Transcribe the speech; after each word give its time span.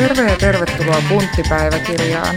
Terve 0.00 0.30
ja 0.30 0.36
tervetuloa 0.36 1.02
Punttipäiväkirjaan. 1.08 2.36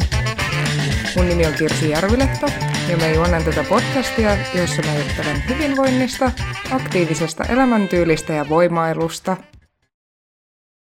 Mun 1.15 1.27
nimi 1.27 1.45
on 1.45 1.53
Kirsi 1.53 1.89
Järvilehto 1.89 2.47
ja 2.89 2.97
mä 2.97 3.07
juonan 3.07 3.43
tätä 3.43 3.65
podcastia, 3.69 4.37
jossa 4.55 4.81
mä 4.81 4.95
juttelen 4.95 5.43
hyvinvoinnista, 5.49 6.31
aktiivisesta 6.71 7.43
elämäntyylistä 7.43 8.33
ja 8.33 8.49
voimailusta. 8.49 9.37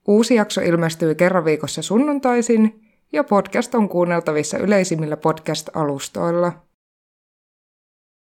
Uusi 0.08 0.36
jakso 0.36 0.62
ilmestyy 0.62 1.16
kerran 1.16 1.46
viikossa 1.46 1.82
sunnuntaisin 1.82 2.82
ja 3.12 3.24
podcast 3.24 3.76
on 3.76 3.90
kuunneltavissa 3.90 4.58
yleisimmillä 4.58 5.18
podcast-alustoilla. 5.18 6.52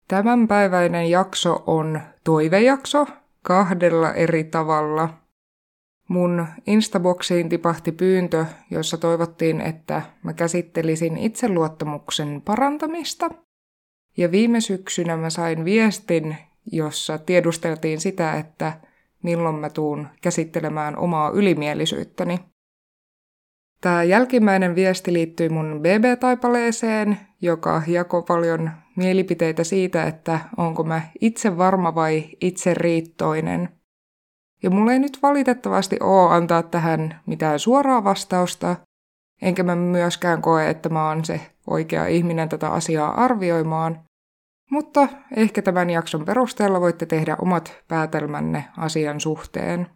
Tämänpäiväinen 0.07 1.09
jakso 1.09 1.63
on 1.67 2.01
toivejakso 2.23 3.07
kahdella 3.41 4.13
eri 4.13 4.43
tavalla– 4.43 5.09
Mun 6.07 6.47
Instaboksiin 6.67 7.49
tipahti 7.49 7.91
pyyntö, 7.91 8.45
jossa 8.71 8.97
toivottiin, 8.97 9.61
että 9.61 10.01
mä 10.23 10.33
käsittelisin 10.33 11.17
itseluottamuksen 11.17 12.41
parantamista. 12.45 13.29
Ja 14.17 14.31
viime 14.31 14.61
syksynä 14.61 15.17
mä 15.17 15.29
sain 15.29 15.65
viestin, 15.65 16.37
jossa 16.71 17.17
tiedusteltiin 17.17 18.01
sitä, 18.01 18.33
että 18.33 18.73
milloin 19.23 19.55
mä 19.55 19.69
tuun 19.69 20.07
käsittelemään 20.21 20.97
omaa 20.97 21.29
ylimielisyyttäni. 21.29 22.39
Tämä 23.81 24.03
jälkimmäinen 24.03 24.75
viesti 24.75 25.13
liittyy 25.13 25.49
mun 25.49 25.81
BB-taipaleeseen, 25.81 27.17
joka 27.41 27.81
jakoi 27.87 28.23
paljon 28.27 28.71
mielipiteitä 28.95 29.63
siitä, 29.63 30.03
että 30.03 30.39
onko 30.57 30.83
mä 30.83 31.01
itse 31.21 31.57
varma 31.57 31.95
vai 31.95 32.29
itse 32.41 32.73
riittoinen– 32.73 33.69
ja 34.65 34.71
mulla 34.71 34.93
ei 34.93 34.99
nyt 34.99 35.19
valitettavasti 35.23 35.97
oo 35.99 36.29
antaa 36.29 36.63
tähän 36.63 37.21
mitään 37.25 37.59
suoraa 37.59 38.03
vastausta, 38.03 38.75
enkä 39.41 39.63
mä 39.63 39.75
myöskään 39.75 40.41
koe, 40.41 40.69
että 40.69 40.89
mä 40.89 41.07
oon 41.07 41.25
se 41.25 41.41
oikea 41.67 42.07
ihminen 42.07 42.49
tätä 42.49 42.69
asiaa 42.69 43.23
arvioimaan, 43.23 43.99
mutta 44.71 45.07
ehkä 45.35 45.61
tämän 45.61 45.89
jakson 45.89 46.25
perusteella 46.25 46.81
voitte 46.81 47.05
tehdä 47.05 47.37
omat 47.41 47.77
päätelmänne 47.87 48.65
asian 48.77 49.19
suhteen. 49.19 49.87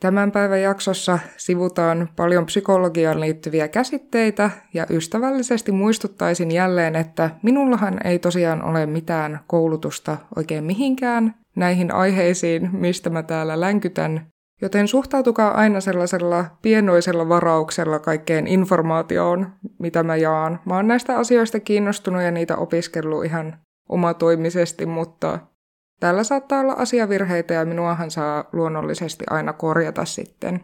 Tämän 0.00 0.32
päivän 0.32 0.62
jaksossa 0.62 1.18
sivutaan 1.36 2.08
paljon 2.16 2.46
psykologiaan 2.46 3.20
liittyviä 3.20 3.68
käsitteitä 3.68 4.50
ja 4.74 4.86
ystävällisesti 4.90 5.72
muistuttaisin 5.72 6.50
jälleen, 6.50 6.96
että 6.96 7.30
minullahan 7.42 8.06
ei 8.06 8.18
tosiaan 8.18 8.64
ole 8.64 8.86
mitään 8.86 9.40
koulutusta 9.46 10.16
oikein 10.36 10.64
mihinkään, 10.64 11.34
näihin 11.56 11.94
aiheisiin, 11.94 12.70
mistä 12.72 13.10
mä 13.10 13.22
täällä 13.22 13.60
länkytän, 13.60 14.26
joten 14.62 14.88
suhtautukaa 14.88 15.50
aina 15.50 15.80
sellaisella 15.80 16.44
pienoisella 16.62 17.28
varauksella 17.28 17.98
kaikkeen 17.98 18.46
informaatioon, 18.46 19.52
mitä 19.78 20.02
mä 20.02 20.16
jaan. 20.16 20.60
Mä 20.64 20.76
oon 20.76 20.88
näistä 20.88 21.18
asioista 21.18 21.60
kiinnostunut 21.60 22.22
ja 22.22 22.30
niitä 22.30 22.56
opiskellut 22.56 23.24
ihan 23.24 23.56
omatoimisesti, 23.88 24.86
mutta 24.86 25.38
täällä 26.00 26.24
saattaa 26.24 26.60
olla 26.60 26.72
asiavirheitä 26.72 27.54
ja 27.54 27.64
minuahan 27.64 28.10
saa 28.10 28.44
luonnollisesti 28.52 29.24
aina 29.30 29.52
korjata 29.52 30.04
sitten. 30.04 30.60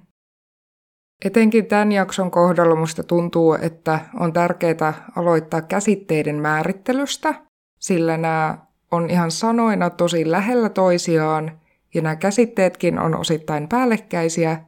Etenkin 1.25 1.67
tämän 1.67 1.93
jakson 1.93 2.31
kohdalla 2.31 2.75
musta 2.75 3.03
tuntuu, 3.03 3.55
että 3.55 4.01
on 4.20 4.33
tärkeää 4.33 5.11
aloittaa 5.17 5.62
käsitteiden 5.62 6.37
määrittelystä, 6.37 7.34
sillä 7.78 8.17
nämä 8.17 8.59
on 8.91 9.11
ihan 9.11 9.31
sanoina 9.31 9.91
tosi 9.91 10.31
lähellä 10.31 10.69
toisiaan 10.69 11.61
ja 11.95 12.03
nämä 12.03 12.17
käsitteetkin 12.17 12.98
on 12.98 13.17
osittain 13.17 13.69
päällekkäisiä, 13.69 14.61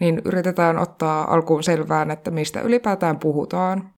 niin 0.00 0.22
yritetään 0.24 0.78
ottaa 0.78 1.34
alkuun 1.34 1.62
selvään, 1.62 2.10
että 2.10 2.30
mistä 2.30 2.60
ylipäätään 2.60 3.18
puhutaan. 3.18 3.90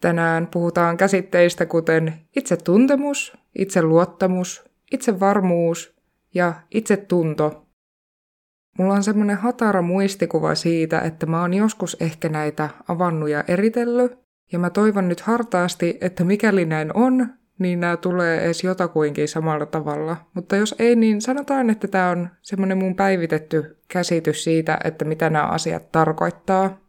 Tänään 0.00 0.46
puhutaan 0.46 0.96
käsitteistä 0.96 1.66
kuten 1.66 2.14
itsetuntemus, 2.36 3.36
itseluottamus, 3.58 4.71
itsevarmuus 4.92 5.94
ja 6.34 6.54
itsetunto. 6.70 7.66
Mulla 8.78 8.94
on 8.94 9.02
semmoinen 9.02 9.36
hatara 9.36 9.82
muistikuva 9.82 10.54
siitä, 10.54 11.00
että 11.00 11.26
mä 11.26 11.40
oon 11.40 11.54
joskus 11.54 11.96
ehkä 12.00 12.28
näitä 12.28 12.68
avannut 12.88 13.28
ja 13.28 13.44
eritellyt, 13.48 14.18
ja 14.52 14.58
mä 14.58 14.70
toivon 14.70 15.08
nyt 15.08 15.20
hartaasti, 15.20 15.98
että 16.00 16.24
mikäli 16.24 16.64
näin 16.64 16.96
on, 16.96 17.28
niin 17.58 17.80
nämä 17.80 17.96
tulee 17.96 18.44
edes 18.44 18.64
jotakuinkin 18.64 19.28
samalla 19.28 19.66
tavalla. 19.66 20.16
Mutta 20.34 20.56
jos 20.56 20.74
ei, 20.78 20.96
niin 20.96 21.20
sanotaan, 21.20 21.70
että 21.70 21.88
tämä 21.88 22.10
on 22.10 22.28
semmoinen 22.42 22.78
mun 22.78 22.96
päivitetty 22.96 23.78
käsitys 23.88 24.44
siitä, 24.44 24.78
että 24.84 25.04
mitä 25.04 25.30
nämä 25.30 25.44
asiat 25.44 25.92
tarkoittaa. 25.92 26.80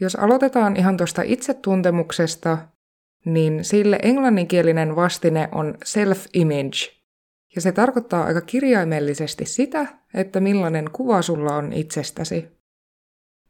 Jos 0.00 0.16
aloitetaan 0.16 0.76
ihan 0.76 0.96
tuosta 0.96 1.22
itsetuntemuksesta, 1.24 2.58
niin 3.24 3.64
sille 3.64 3.98
englanninkielinen 4.02 4.96
vastine 4.96 5.48
on 5.52 5.74
self-image. 5.84 6.95
Ja 7.56 7.62
se 7.62 7.72
tarkoittaa 7.72 8.24
aika 8.24 8.40
kirjaimellisesti 8.40 9.44
sitä, 9.44 9.86
että 10.14 10.40
millainen 10.40 10.90
kuva 10.92 11.22
sulla 11.22 11.56
on 11.56 11.72
itsestäsi. 11.72 12.48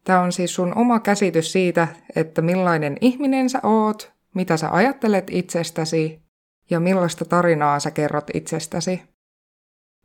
Tämä 0.04 0.20
on 0.20 0.32
siis 0.32 0.54
sun 0.54 0.78
oma 0.78 1.00
käsitys 1.00 1.52
siitä, 1.52 1.88
että 2.16 2.42
millainen 2.42 2.96
ihminen 3.00 3.50
sä 3.50 3.60
oot, 3.62 4.12
mitä 4.34 4.56
sä 4.56 4.68
ajattelet 4.70 5.26
itsestäsi 5.30 6.22
ja 6.70 6.80
millaista 6.80 7.24
tarinaa 7.24 7.80
sä 7.80 7.90
kerrot 7.90 8.30
itsestäsi. 8.34 9.02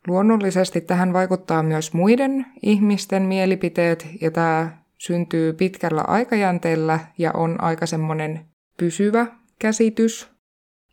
Luonnollisesti 0.08 0.82
tähän 0.82 1.14
vaikuttaa 1.14 1.64
myös 1.64 1.94
muiden 1.94 2.46
ihmisten 2.62 3.24
mielipiteet 3.24 4.08
ja 4.22 4.32
tämä 4.32 4.78
syntyy 4.98 5.54
pitkällä 5.54 6.02
aikajänteellä 6.02 7.00
ja 7.18 7.32
on 7.32 7.64
aika 7.64 7.86
semmoinen 7.86 8.46
pysyvä 8.78 9.28
käsitys. 9.60 10.41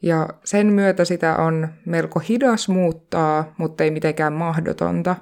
Ja 0.02 0.28
sen 0.44 0.66
myötä 0.66 1.04
sitä 1.04 1.36
on 1.36 1.68
melko 1.84 2.20
hidas 2.20 2.68
muuttaa, 2.68 3.54
mutta 3.58 3.84
ei 3.84 3.90
mitenkään 3.90 4.32
mahdotonta. 4.32 5.16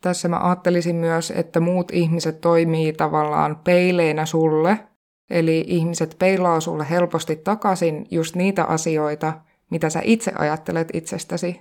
Tässä 0.00 0.28
mä 0.28 0.38
ajattelisin 0.38 0.96
myös, 0.96 1.32
että 1.36 1.60
muut 1.60 1.90
ihmiset 1.92 2.40
toimii 2.40 2.92
tavallaan 2.92 3.56
peileinä 3.56 4.26
sulle– 4.26 4.78
Eli 5.32 5.64
ihmiset 5.66 6.16
peilaa 6.18 6.60
sulle 6.60 6.90
helposti 6.90 7.36
takaisin 7.36 8.06
just 8.10 8.36
niitä 8.36 8.64
asioita, 8.64 9.32
mitä 9.70 9.90
sä 9.90 10.00
itse 10.04 10.32
ajattelet 10.38 10.88
itsestäsi. 10.92 11.60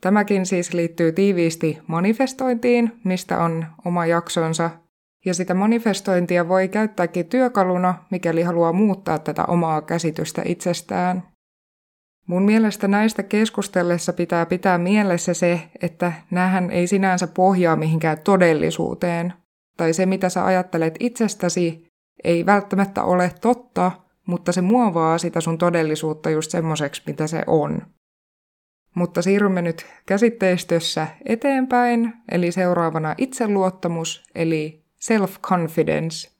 Tämäkin 0.00 0.46
siis 0.46 0.74
liittyy 0.74 1.12
tiiviisti 1.12 1.78
manifestointiin, 1.86 2.92
mistä 3.04 3.40
on 3.42 3.66
oma 3.84 4.06
jaksonsa, 4.06 4.70
ja 5.24 5.34
sitä 5.34 5.54
manifestointia 5.54 6.48
voi 6.48 6.68
käyttääkin 6.68 7.26
työkaluna, 7.26 7.94
mikäli 8.10 8.42
haluaa 8.42 8.72
muuttaa 8.72 9.18
tätä 9.18 9.44
omaa 9.44 9.82
käsitystä 9.82 10.42
itsestään. 10.44 11.22
Mun 12.26 12.42
mielestä 12.42 12.88
näistä 12.88 13.22
keskustellessa 13.22 14.12
pitää 14.12 14.46
pitää 14.46 14.78
mielessä 14.78 15.34
se, 15.34 15.60
että 15.82 16.12
nähän 16.30 16.70
ei 16.70 16.86
sinänsä 16.86 17.26
pohjaa 17.26 17.76
mihinkään 17.76 18.18
todellisuuteen, 18.24 19.32
tai 19.76 19.92
se 19.92 20.06
mitä 20.06 20.28
sä 20.28 20.44
ajattelet 20.44 20.94
itsestäsi 21.00 21.86
ei 22.24 22.46
välttämättä 22.46 23.02
ole 23.02 23.32
totta, 23.40 23.92
mutta 24.26 24.52
se 24.52 24.60
muovaa 24.60 25.18
sitä 25.18 25.40
sun 25.40 25.58
todellisuutta 25.58 26.30
just 26.30 26.50
semmoiseksi, 26.50 27.02
mitä 27.06 27.26
se 27.26 27.42
on. 27.46 27.82
Mutta 28.94 29.22
siirrymme 29.22 29.62
nyt 29.62 29.86
käsitteistössä 30.06 31.06
eteenpäin, 31.24 32.12
eli 32.32 32.52
seuraavana 32.52 33.14
itseluottamus, 33.18 34.22
eli 34.34 34.81
self-confidence. 35.02 36.32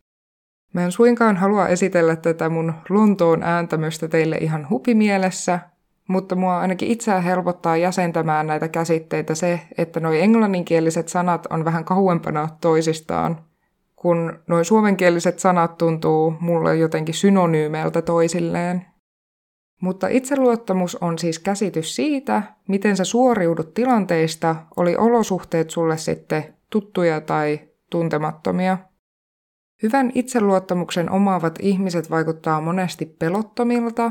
Mä 0.73 0.85
en 0.85 0.93
suinkaan 0.93 1.37
halua 1.37 1.69
esitellä 1.69 2.17
tätä 2.17 2.49
mun 2.49 2.75
Lontoon 2.89 3.43
ääntämystä 3.43 4.09
teille 4.09 4.37
ihan 4.37 4.69
hupimielessä, 4.71 5.61
mutta 6.09 6.35
mua 6.35 6.61
ainakin 6.61 6.89
itseä 6.89 7.21
helpottaa 7.21 7.77
jäsentämään 7.77 8.47
näitä 8.47 8.69
käsitteitä 8.69 9.35
se, 9.35 9.61
että 9.79 10.01
nuo 10.01 10.13
englanninkieliset 10.13 11.09
sanat 11.09 11.47
on 11.51 11.65
vähän 11.65 11.85
kauempana 11.85 12.49
toisistaan, 12.61 13.45
kun 13.97 14.39
noin 14.47 14.65
suomenkieliset 14.65 15.39
sanat 15.39 15.79
tuntuu 15.79 16.35
mulle 16.41 16.77
jotenkin 16.77 17.15
synonyymeiltä 17.15 18.03
toisilleen. 18.03 18.87
Mutta 19.81 20.09
itseluottamus 20.09 20.97
on 20.97 21.19
siis 21.19 21.39
käsitys 21.39 21.97
siitä, 21.97 22.43
miten 22.69 22.97
sä 22.97 23.05
suoriudut 23.05 23.75
tilanteista, 23.75 24.57
oli 24.77 24.97
olosuhteet 24.97 25.71
sulle 25.71 25.97
sitten 25.97 26.55
tuttuja 26.71 27.21
tai 27.21 27.61
tuntemattomia. 27.93 28.79
Hyvän 29.83 30.13
itseluottamuksen 30.15 31.11
omaavat 31.11 31.59
ihmiset 31.63 32.11
vaikuttaa 32.11 32.61
monesti 32.61 33.07
pelottomilta, 33.07 34.11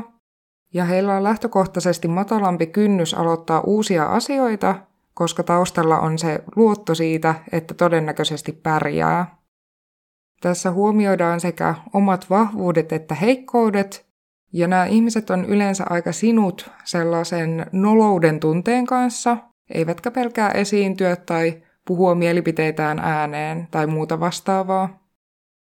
ja 0.74 0.84
heillä 0.84 1.16
on 1.16 1.24
lähtökohtaisesti 1.24 2.08
matalampi 2.08 2.66
kynnys 2.66 3.14
aloittaa 3.14 3.60
uusia 3.60 4.04
asioita, 4.04 4.74
koska 5.14 5.42
taustalla 5.42 5.98
on 5.98 6.18
se 6.18 6.44
luotto 6.56 6.94
siitä, 6.94 7.34
että 7.52 7.74
todennäköisesti 7.74 8.52
pärjää. 8.52 9.36
Tässä 10.40 10.70
huomioidaan 10.70 11.40
sekä 11.40 11.74
omat 11.92 12.30
vahvuudet 12.30 12.92
että 12.92 13.14
heikkoudet, 13.14 14.06
ja 14.52 14.68
nämä 14.68 14.84
ihmiset 14.84 15.30
on 15.30 15.44
yleensä 15.44 15.84
aika 15.90 16.12
sinut 16.12 16.70
sellaisen 16.84 17.66
nolouden 17.72 18.40
tunteen 18.40 18.86
kanssa, 18.86 19.36
eivätkä 19.74 20.10
pelkää 20.10 20.50
esiintyä 20.50 21.16
tai 21.16 21.62
puhua 21.86 22.14
mielipiteitään 22.14 22.98
ääneen 22.98 23.68
tai 23.70 23.86
muuta 23.86 24.20
vastaavaa. 24.20 25.02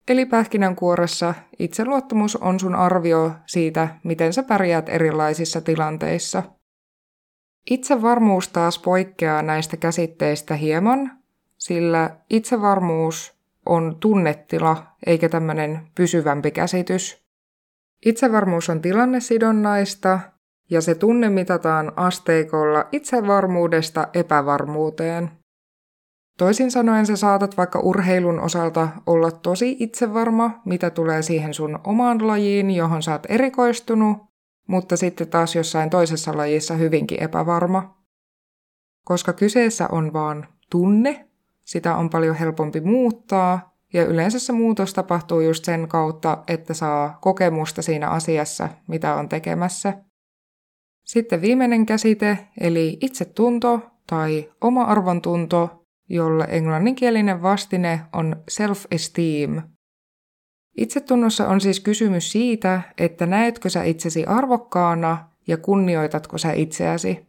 Eli 0.08 0.26
pähkinänkuoressa 0.26 1.34
itseluottamus 1.58 2.37
on 2.37 2.61
sun 2.61 2.75
arvio 2.75 3.32
siitä, 3.46 3.88
miten 4.05 4.32
sä 4.32 4.43
pärjäät 4.43 4.88
erilaisissa 4.88 5.61
tilanteissa. 5.61 6.43
Itsevarmuus 7.70 8.49
taas 8.49 8.78
poikkeaa 8.78 9.43
näistä 9.43 9.76
käsitteistä 9.76 10.55
hieman, 10.55 11.19
sillä 11.58 12.16
itsevarmuus 12.31 13.34
on 13.66 13.96
tunnetila 14.00 14.87
eikä 15.06 15.28
tämmöinen 15.28 15.88
pysyvämpi 15.94 16.50
käsitys. 16.50 17.25
Itsevarmuus 18.06 18.70
on 18.70 18.81
tilannesidonnaista 18.81 20.20
ja 20.70 20.81
se 20.81 20.94
tunne 20.94 21.31
mitataan 21.31 21.93
asteikolla 21.96 22.88
itsevarmuudesta 22.93 24.08
epävarmuuteen. 24.14 25.31
Toisin 26.39 26.71
sanoen 26.71 27.07
sä 27.07 27.17
saatat 27.17 27.57
vaikka 27.57 27.81
urheilun 27.81 28.41
osalta 28.41 28.89
olla 29.07 29.31
tosi 29.31 29.77
itsevarma, 29.81 30.61
mitä 30.65 30.91
tulee 30.91 31.23
siihen 31.23 31.55
sun 31.55 31.79
omaan 31.85 32.27
lajiin, 32.27 32.71
johon 32.71 33.03
sä 33.03 33.13
oot 33.13 33.27
erikoistunut, 33.29 34.19
mutta 34.69 34.97
sitten 34.97 35.29
taas 35.29 35.55
jossain 35.55 35.91
toisessa 35.91 36.37
lajissa 36.37 36.75
hyvinkin 36.75 37.23
epävarma. 37.23 38.05
Koska 39.05 39.33
kyseessä 39.33 39.89
on 39.93 40.13
vaan 40.13 40.47
tunne, 40.71 41.29
sitä 41.65 41.97
on 41.97 42.11
paljon 42.11 42.37
helpompi 42.37 42.81
muuttaa, 42.81 43.75
ja 43.93 44.05
yleensä 44.05 44.39
se 44.39 44.53
muutos 44.53 44.95
tapahtuu 44.95 45.41
just 45.41 45.65
sen 45.65 45.89
kautta, 45.89 46.39
että 46.49 46.75
saa 46.75 47.19
kokemusta 47.21 47.83
siinä 47.83 48.09
asiassa, 48.09 48.69
mitä 48.89 49.15
on 49.15 49.29
tekemässä. 49.29 49.95
Sitten 51.05 51.43
viimeinen 51.43 51.87
käsite, 51.87 52.39
eli 52.61 52.99
itsetunto 53.01 53.81
tai 54.07 54.51
oma 54.61 54.83
arvontunto, 54.83 55.84
jolle 56.09 56.47
englanninkielinen 56.49 57.43
vastine 57.43 58.01
on 58.12 58.37
self-esteem. 58.51 59.62
Itsetunnossa 60.77 61.49
on 61.49 61.61
siis 61.61 61.81
kysymys 61.81 62.33
siitä, 62.33 62.83
että 62.99 63.27
näetkö 63.27 63.71
sä 63.71 63.83
itsesi 63.83 64.25
arvokkaana 64.25 65.29
ja 65.47 65.56
kunnioitatko 65.56 66.39
sä 66.39 66.53
itseäsi. 66.53 67.27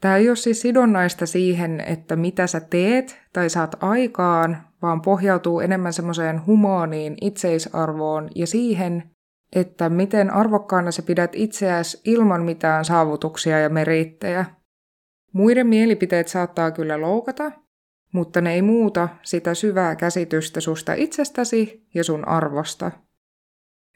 Tämä 0.00 0.16
ei 0.16 0.28
ole 0.28 0.36
siis 0.36 0.60
sidonnaista 0.60 1.26
siihen, 1.26 1.80
että 1.80 2.16
mitä 2.16 2.46
sä 2.46 2.60
teet 2.60 3.20
tai 3.32 3.50
saat 3.50 3.76
aikaan, 3.82 4.56
vaan 4.82 5.02
pohjautuu 5.02 5.60
enemmän 5.60 5.92
semmoiseen 5.92 6.46
humaaniin 6.46 7.16
itseisarvoon 7.20 8.28
ja 8.34 8.46
siihen, 8.46 9.10
että 9.56 9.88
miten 9.88 10.30
arvokkaana 10.30 10.90
sä 10.90 11.02
pidät 11.02 11.30
itseäsi 11.34 12.00
ilman 12.04 12.42
mitään 12.42 12.84
saavutuksia 12.84 13.58
ja 13.58 13.68
merittejä. 13.68 14.44
Muiden 15.32 15.66
mielipiteet 15.66 16.28
saattaa 16.28 16.70
kyllä 16.70 17.00
loukata, 17.00 17.52
mutta 18.12 18.40
ne 18.40 18.54
ei 18.54 18.62
muuta 18.62 19.08
sitä 19.22 19.54
syvää 19.54 19.96
käsitystä 19.96 20.60
susta 20.60 20.94
itsestäsi 20.94 21.86
ja 21.94 22.04
sun 22.04 22.28
arvosta. 22.28 22.90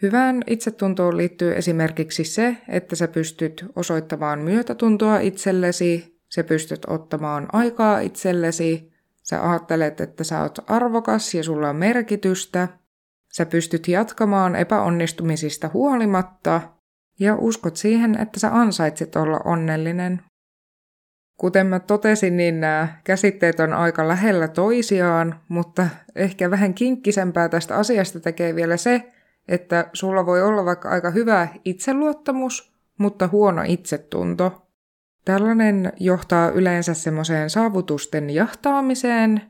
Hyvään 0.03 0.43
itsetuntoon 0.47 1.17
liittyy 1.17 1.57
esimerkiksi 1.57 2.25
se, 2.25 2.57
että 2.69 2.97
sä 2.97 3.09
pystyt 3.09 3.65
osoittamaan 3.77 4.39
myötätuntoa 4.39 5.19
itsellesi, 5.19 6.21
sä 6.35 6.45
pystyt 6.45 6.85
ottamaan 6.87 7.49
aikaa 7.53 8.01
itsellesi, 8.01 8.93
sä 9.23 9.51
ajattelet, 9.51 10.01
että 10.01 10.25
sä 10.25 10.43
oot 10.43 10.59
arvokas 10.71 11.35
ja 11.35 11.45
sulla 11.45 11.69
on 11.69 11.77
merkitystä, 11.77 12.69
sä 13.33 13.47
pystyt 13.47 13.89
jatkamaan 13.89 14.57
epäonnistumisista 14.57 15.71
huolimatta 15.73 16.61
ja 17.21 17.37
uskot 17.37 17.77
siihen, 17.77 18.21
että 18.21 18.41
sä 18.41 18.55
ansaitset 18.55 19.17
olla 19.17 19.41
onnellinen. 19.45 20.21
Kuten 21.37 21.67
mä 21.67 21.81
totesin, 21.81 22.37
niin 22.37 22.61
nämä 22.61 22.89
käsitteet 23.05 23.61
on 23.61 23.73
aika 23.73 24.09
lähellä 24.09 24.49
toisiaan, 24.49 25.41
mutta 25.49 25.87
ehkä 26.15 26.51
vähän 26.51 26.75
kinkkisempää 26.75 27.49
tästä 27.49 27.77
asiasta 27.77 28.21
tekee 28.21 28.55
vielä 28.55 28.77
se, 28.77 29.13
että 29.49 29.91
sulla 29.93 30.27
voi 30.27 30.43
olla 30.43 30.65
vaikka 30.65 30.89
aika 30.89 31.11
hyvä 31.11 31.49
itseluottamus, 31.65 32.73
mutta 32.99 33.29
huono 33.33 33.63
itsetunto. 33.67 34.69
Tällainen 35.25 35.93
johtaa 36.01 36.51
yleensä 36.51 36.95
semmoiseen 36.95 37.51
saavutusten 37.51 38.31
jahtaamiseen, 38.31 39.41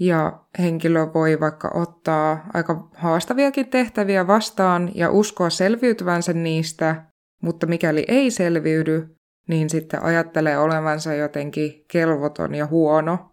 ja 0.00 0.40
henkilö 0.58 1.06
voi 1.14 1.40
vaikka 1.40 1.70
ottaa 1.74 2.46
aika 2.54 2.88
haastaviakin 2.94 3.68
tehtäviä 3.68 4.26
vastaan 4.26 4.90
ja 4.94 5.10
uskoa 5.10 5.50
selviytyvänsä 5.50 6.32
niistä, 6.32 7.04
mutta 7.42 7.66
mikäli 7.66 8.04
ei 8.08 8.30
selviydy, 8.30 9.13
niin 9.48 9.70
sitten 9.70 10.02
ajattelee 10.02 10.58
olevansa 10.58 11.14
jotenkin 11.14 11.84
kelvoton 11.88 12.54
ja 12.54 12.66
huono. 12.66 13.30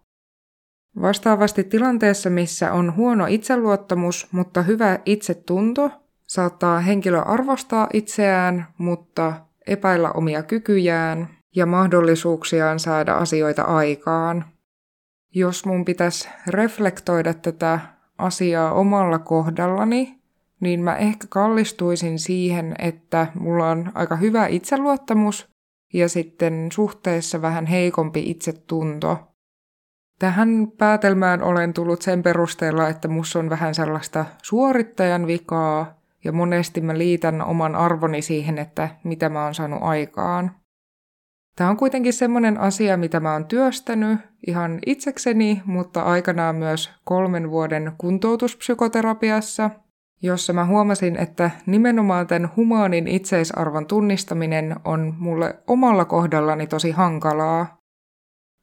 Vastaavasti 1.01 1.63
tilanteessa, 1.63 2.29
missä 2.29 2.73
on 2.73 2.95
huono 2.95 3.25
itseluottamus, 3.29 4.27
mutta 4.31 4.61
hyvä 4.61 4.99
itsetunto, 5.05 5.91
saattaa 6.27 6.79
henkilö 6.79 7.19
arvostaa 7.19 7.87
itseään, 7.93 8.67
mutta 8.77 9.33
epäillä 9.67 10.11
omia 10.11 10.43
kykyjään 10.43 11.29
ja 11.55 11.65
mahdollisuuksiaan 11.65 12.79
saada 12.79 13.13
asioita 13.13 13.63
aikaan. 13.63 14.45
Jos 15.35 15.65
mun 15.65 15.85
pitäisi 15.85 16.29
reflektoida 16.47 17.33
tätä 17.33 17.79
asiaa 18.17 18.73
omalla 18.73 19.19
kohdallani, 19.19 20.21
niin 20.59 20.83
mä 20.83 20.95
ehkä 20.95 21.27
kallistuisin 21.29 22.19
siihen, 22.19 22.75
että 22.79 23.27
mulla 23.39 23.69
on 23.69 23.91
aika 23.95 24.15
hyvä 24.15 24.47
itseluottamus 24.47 25.50
ja 25.93 26.09
sitten 26.09 26.67
suhteessa 26.71 27.41
vähän 27.41 27.65
heikompi 27.65 28.29
itsetunto. 28.29 29.19
Tähän 30.19 30.71
päätelmään 30.77 31.43
olen 31.43 31.73
tullut 31.73 32.01
sen 32.01 32.23
perusteella, 32.23 32.89
että 32.89 33.07
mus 33.07 33.35
on 33.35 33.49
vähän 33.49 33.75
sellaista 33.75 34.25
suorittajan 34.43 35.27
vikaa 35.27 36.01
ja 36.23 36.31
monesti 36.31 36.81
mä 36.81 36.97
liitän 36.97 37.41
oman 37.41 37.75
arvoni 37.75 38.21
siihen, 38.21 38.57
että 38.57 38.89
mitä 39.03 39.29
mä 39.29 39.43
oon 39.43 39.55
saanut 39.55 39.79
aikaan. 39.81 40.51
Tämä 41.55 41.69
on 41.69 41.77
kuitenkin 41.77 42.13
semmoinen 42.13 42.57
asia, 42.57 42.97
mitä 42.97 43.19
mä 43.19 43.33
oon 43.33 43.45
työstänyt 43.45 44.19
ihan 44.47 44.79
itsekseni, 44.85 45.61
mutta 45.65 46.01
aikanaan 46.01 46.55
myös 46.55 46.91
kolmen 47.03 47.49
vuoden 47.49 47.91
kuntoutuspsykoterapiassa– 47.97 49.69
jossa 50.21 50.53
mä 50.53 50.65
huomasin, 50.65 51.15
että 51.17 51.51
nimenomaan 51.65 52.27
tämän 52.27 52.49
humaanin 52.55 53.07
itseisarvon 53.07 53.85
tunnistaminen 53.85 54.75
on 54.85 55.15
mulle 55.19 55.55
omalla 55.67 56.05
kohdallani 56.05 56.67
tosi 56.67 56.91
hankalaa. 56.91 57.81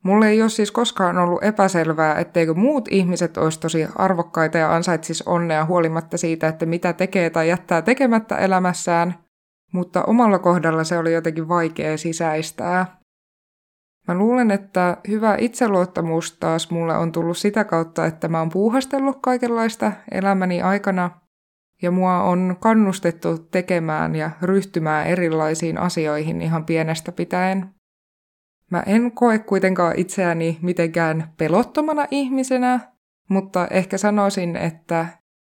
Mulle 0.05 0.29
ei 0.29 0.43
ole 0.43 0.50
siis 0.50 0.70
koskaan 0.70 1.19
ollut 1.19 1.44
epäselvää, 1.44 2.19
etteikö 2.19 2.55
muut 2.55 2.88
ihmiset 2.91 3.36
olisi 3.36 3.60
tosi 3.60 3.86
arvokkaita 3.96 4.58
ja 4.58 4.74
ansaitsis 4.74 5.22
onnea 5.22 5.65
huolimatta 5.65 6.19
siitä, 6.19 6.48
että 6.48 6.67
mitä 6.67 6.93
tekee 6.93 7.31
tai 7.31 7.48
jättää 7.48 7.82
tekemättä 7.82 8.36
elämässään, 8.36 9.15
mutta 9.72 10.05
omalla 10.05 10.38
kohdalla 10.38 10.84
se 10.84 10.98
oli 10.98 11.12
jotenkin 11.12 11.48
vaikea 11.48 11.98
sisäistää. 11.98 12.98
Mä 14.08 14.15
luulen, 14.15 14.50
että 14.50 14.96
hyvä 15.08 15.36
itseluottamus 15.38 16.36
taas 16.41 16.70
mulle 16.70 16.96
on 16.96 17.12
tullut 17.12 17.36
sitä 17.36 17.65
kautta, 17.65 18.06
että 18.06 18.29
mä 18.29 18.38
oon 18.38 18.48
puuhastellut 18.48 19.19
kaikenlaista 19.22 19.93
elämäni 20.10 20.62
aikana 20.62 21.10
ja 21.82 21.91
mua 21.91 22.23
on 22.23 22.56
kannustettu 22.61 23.39
tekemään 23.39 24.17
ja 24.17 24.31
ryhtymään 24.43 25.06
erilaisiin 25.06 25.79
asioihin 25.79 26.43
ihan 26.43 26.65
pienestä 26.65 27.13
pitäen. 27.13 27.75
Mä 28.70 28.82
en 28.87 29.13
koe 29.13 29.39
kuitenkaan 29.39 29.94
itseäni 29.97 30.58
mitenkään 30.63 31.32
pelottomana 31.37 32.06
ihmisenä, 32.11 32.81
mutta 33.29 33.67
ehkä 33.70 33.99
sanoisin, 33.99 34.56
että 34.56 35.06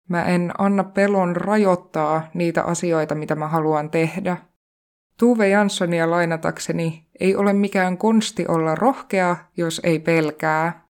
mä 0.09 0.25
en 0.25 0.53
anna 0.59 0.85
pelon 0.85 1.37
rajoittaa 1.37 2.29
niitä 2.35 2.63
asioita, 2.63 3.15
mitä 3.15 3.35
mä 3.35 3.49
haluan 3.49 3.91
tehdä. 3.91 4.37
Tuve 5.19 5.49
Janssonia 5.49 6.11
lainatakseni 6.11 7.07
ei 7.21 7.37
ole 7.37 7.53
mikään 7.53 7.99
konsti 7.99 8.45
olla 8.49 8.75
rohkea, 8.75 9.37
jos 9.57 9.81
ei 9.85 9.99
pelkää. 9.99 10.85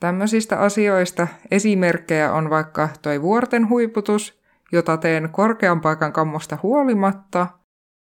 Tämmöisistä 0.00 0.58
asioista 0.58 1.28
esimerkkejä 1.50 2.32
on 2.32 2.50
vaikka 2.50 2.88
toi 3.02 3.22
vuorten 3.22 3.68
huiputus, 3.68 4.35
jota 4.72 4.96
teen 4.96 5.28
korkean 5.32 5.80
paikan 5.80 6.12
kammosta 6.12 6.58
huolimatta, 6.62 7.46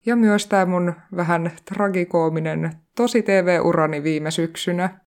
ja 0.06 0.16
myös 0.16 0.48
tämä 0.48 0.66
mun 0.66 0.94
vähän 1.16 1.52
tragikoominen 1.66 2.72
tosi 2.96 3.22
TV-urani 3.22 4.04
viime 4.04 4.32
syksynä. 4.32 5.00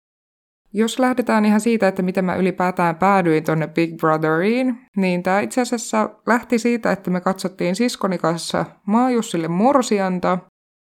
Jos 0.73 0.99
lähdetään 0.99 1.45
ihan 1.45 1.61
siitä, 1.61 1.87
että 1.87 2.01
miten 2.01 2.25
mä 2.25 2.35
ylipäätään 2.35 2.95
päädyin 2.95 3.43
tonne 3.43 3.67
Big 3.67 3.97
Brotheriin, 3.97 4.77
niin 4.97 5.23
tämä 5.23 5.39
itse 5.39 5.61
asiassa 5.61 6.09
lähti 6.25 6.59
siitä, 6.59 6.91
että 6.91 7.11
me 7.11 7.21
katsottiin 7.21 7.75
siskoni 7.75 8.17
kanssa 8.17 8.65
Maajussille 8.87 9.47
morsianta, 9.47 10.37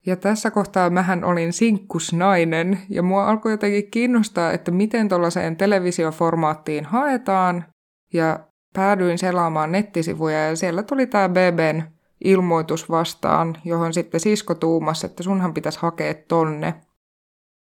ja 0.06 0.16
tässä 0.16 0.52
kohtaa 0.52 0.90
mähän 0.90 1.24
olin 1.24 1.54
sinkkusnainen, 1.54 2.80
ja 2.90 3.04
mua 3.04 3.26
alkoi 3.30 3.52
jotenkin 3.52 3.92
kiinnostaa, 3.92 4.52
että 4.52 4.72
miten 4.72 5.10
tuollaiseen 5.10 5.56
televisioformaattiin 5.56 6.86
haetaan, 6.86 7.66
ja 8.14 8.40
päädyin 8.76 9.18
selaamaan 9.18 9.72
nettisivuja 9.72 10.50
ja 10.50 10.56
siellä 10.56 10.84
tuli 10.84 11.08
tämä 11.08 11.30
BBn 11.30 11.84
ilmoitus 12.24 12.90
vastaan, 12.90 13.58
johon 13.66 13.94
sitten 13.94 14.20
sisko 14.20 14.56
tuumasi, 14.56 15.06
että 15.06 15.24
sunhan 15.24 15.54
pitäisi 15.54 15.80
hakea 15.82 16.14
tonne. 16.14 16.74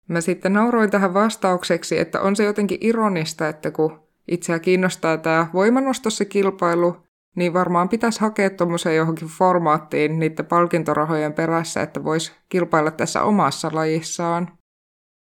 Mä 0.08 0.20
sitten 0.20 0.52
nauroin 0.52 0.90
tähän 0.90 1.14
vastaukseksi, 1.14 1.98
että 1.98 2.20
on 2.20 2.36
se 2.36 2.44
jotenkin 2.44 2.78
ironista, 2.80 3.48
että 3.48 3.70
kun 3.70 4.00
itseä 4.28 4.58
kiinnostaa 4.58 5.16
tämä 5.18 5.46
voimanostossa 5.54 6.24
kilpailu, 6.24 6.96
niin 7.36 7.52
varmaan 7.54 7.88
pitäisi 7.88 8.20
hakea 8.20 8.50
tuommoiseen 8.50 8.96
johonkin 8.96 9.28
formaattiin 9.28 10.18
niiden 10.18 10.46
palkintorahojen 10.46 11.32
perässä, 11.32 11.82
että 11.82 12.04
voisi 12.04 12.32
kilpailla 12.48 12.90
tässä 12.90 13.22
omassa 13.22 13.70
lajissaan. 13.72 14.58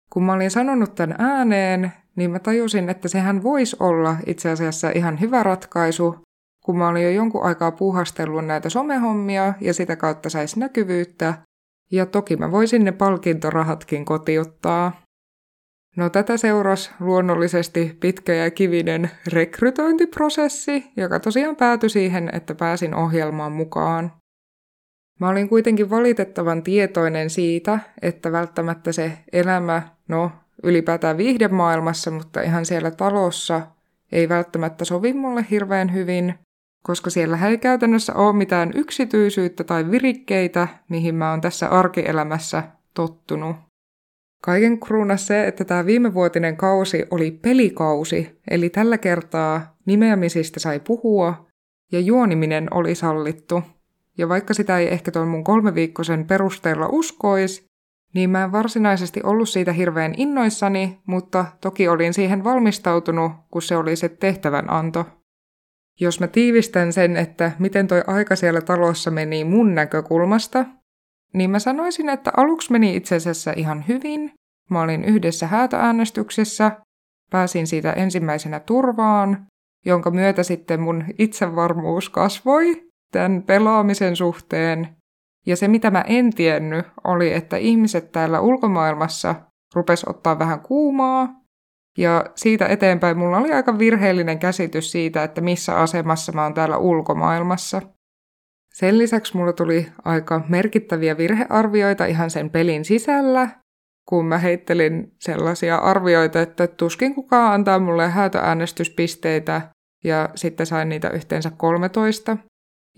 Kun 0.10 0.24
mä 0.24 0.34
olin 0.34 0.52
sanonut 0.52 0.96
tämän 0.96 1.16
ääneen, 1.20 1.94
niin 2.16 2.32
mä 2.32 2.40
tajusin, 2.40 2.90
että 2.90 3.08
sehän 3.08 3.44
voisi 3.44 3.76
olla 3.80 4.16
itse 4.26 4.50
asiassa 4.50 4.90
ihan 4.90 5.20
hyvä 5.20 5.44
ratkaisu, 5.44 6.16
kun 6.66 6.78
mä 6.78 6.88
olin 6.88 7.04
jo 7.04 7.10
jonkun 7.10 7.44
aikaa 7.44 7.72
puuhastellut 7.72 8.46
näitä 8.46 8.70
somehommia 8.70 9.54
ja 9.62 9.74
sitä 9.74 9.96
kautta 9.96 10.30
saisi 10.30 10.60
näkyvyyttä, 10.60 11.34
ja 11.92 12.06
toki 12.06 12.36
mä 12.36 12.52
voisin 12.52 12.84
ne 12.84 12.92
palkintorahatkin 12.92 14.06
kotiuttaa. 14.06 15.02
No 15.98 16.10
tätä 16.10 16.38
seurasi 16.38 16.92
luonnollisesti 17.00 17.98
pitkä 18.00 18.34
ja 18.34 18.52
kivinen 18.52 19.12
rekrytointiprosessi, 19.34 20.92
joka 20.98 21.20
tosiaan 21.20 21.56
päätyi 21.56 21.90
siihen, 21.90 22.30
että 22.34 22.56
pääsin 22.56 22.96
ohjelmaan 22.96 23.52
mukaan. 23.52 24.12
Mä 25.20 25.30
olin 25.30 25.50
kuitenkin 25.50 25.90
valitettavan 25.90 26.64
tietoinen 26.64 27.30
siitä, 27.30 27.80
että 28.02 28.32
välttämättä 28.32 28.92
se 28.92 29.18
elämä, 29.34 29.82
no 30.08 30.32
ylipäätään 30.64 31.18
viihdemaailmassa, 31.18 32.12
mutta 32.12 32.42
ihan 32.42 32.66
siellä 32.66 32.92
talossa, 32.92 33.62
ei 34.12 34.30
välttämättä 34.30 34.86
sovi 34.86 35.14
mulle 35.14 35.46
hirveän 35.50 35.94
hyvin, 35.94 36.34
koska 36.84 37.10
siellä 37.10 37.48
ei 37.48 37.58
käytännössä 37.58 38.14
ole 38.16 38.34
mitään 38.34 38.72
yksityisyyttä 38.76 39.64
tai 39.64 39.92
virikkeitä, 39.92 40.68
mihin 40.90 41.16
mä 41.16 41.30
oon 41.30 41.42
tässä 41.42 41.70
arkielämässä 41.70 42.64
tottunut. 42.94 43.56
Kaiken 44.44 44.80
kruuna 44.80 45.18
se, 45.18 45.48
että 45.48 45.66
tämä 45.66 45.86
viimevuotinen 45.86 46.58
kausi 46.58 47.06
oli 47.12 47.32
pelikausi, 47.32 48.40
eli 48.50 48.70
tällä 48.70 48.98
kertaa 48.98 49.76
nimeämisistä 49.86 50.60
sai 50.60 50.80
puhua 50.80 51.48
ja 51.92 52.00
juoniminen 52.00 52.74
oli 52.74 52.96
sallittu. 52.96 53.64
Ja 54.18 54.30
vaikka 54.30 54.54
sitä 54.54 54.78
ei 54.78 54.88
ehkä 54.88 55.12
tuon 55.12 55.28
mun 55.28 55.44
kolmeviikkoisen 55.44 56.28
perusteella 56.28 56.88
uskois, 56.92 57.66
niin 58.14 58.30
mä 58.30 58.44
en 58.44 58.52
varsinaisesti 58.52 59.22
ollut 59.24 59.50
siitä 59.50 59.74
hirveän 59.74 60.14
innoissani, 60.18 61.02
mutta 61.08 61.46
toki 61.62 61.88
olin 61.88 62.14
siihen 62.14 62.44
valmistautunut, 62.44 63.32
kun 63.52 63.62
se 63.62 63.78
oli 63.78 63.96
se 63.96 64.10
tehtävän 64.10 64.70
anto. 64.70 65.06
Jos 66.00 66.20
mä 66.20 66.28
tiivistän 66.28 66.94
sen, 66.94 67.18
että 67.18 67.52
miten 67.60 67.88
toi 67.88 68.04
aika 68.08 68.36
siellä 68.36 68.62
talossa 68.62 69.12
meni 69.12 69.44
mun 69.44 69.76
näkökulmasta, 69.76 70.66
niin 71.34 71.50
mä 71.50 71.60
sanoisin, 71.60 72.10
että 72.10 72.32
aluksi 72.38 72.72
meni 72.72 72.96
itse 72.96 73.16
asiassa 73.16 73.54
ihan 73.56 73.88
hyvin. 73.88 74.32
Mä 74.70 74.82
olin 74.82 75.04
yhdessä 75.06 75.48
häätöäänestyksessä, 75.48 76.72
pääsin 77.32 77.68
siitä 77.68 77.94
ensimmäisenä 77.94 78.60
turvaan, 78.60 79.46
jonka 79.86 80.12
myötä 80.12 80.44
sitten 80.44 80.82
mun 80.82 81.06
itsevarmuus 81.18 82.10
kasvoi 82.10 82.84
tämän 83.12 83.44
pelaamisen 83.44 84.16
suhteen. 84.16 84.96
Ja 85.46 85.56
se, 85.56 85.68
mitä 85.68 85.92
mä 85.92 86.02
en 86.08 86.34
tiennyt, 86.34 86.86
oli, 87.04 87.34
että 87.34 87.58
ihmiset 87.58 88.12
täällä 88.12 88.40
ulkomaailmassa 88.40 89.36
rupes 89.76 90.06
ottaa 90.08 90.40
vähän 90.40 90.60
kuumaa, 90.60 91.44
ja 91.98 92.26
siitä 92.36 92.66
eteenpäin 92.68 93.18
mulla 93.18 93.38
oli 93.38 93.52
aika 93.52 93.80
virheellinen 93.80 94.40
käsitys 94.40 94.92
siitä, 94.92 95.24
että 95.24 95.42
missä 95.42 95.76
asemassa 95.76 96.32
mä 96.32 96.44
oon 96.44 96.54
täällä 96.54 96.78
ulkomaailmassa. 96.78 97.82
Sen 98.74 98.98
lisäksi 98.98 99.38
mulla 99.38 99.54
tuli 99.54 99.92
aika 100.06 100.42
merkittäviä 100.50 101.18
virhearvioita 101.18 102.06
ihan 102.06 102.30
sen 102.30 102.50
pelin 102.50 102.86
sisällä, 102.86 103.50
kun 104.10 104.26
mä 104.26 104.38
heittelin 104.38 105.16
sellaisia 105.20 105.78
arvioita, 105.78 106.42
että 106.42 106.68
tuskin 106.68 107.16
kukaan 107.16 107.54
antaa 107.54 107.80
mulle 107.80 108.10
häätöäänestyspisteitä, 108.10 109.62
ja 110.04 110.30
sitten 110.36 110.66
sain 110.66 110.90
niitä 110.90 111.10
yhteensä 111.10 111.52
13. 111.58 112.38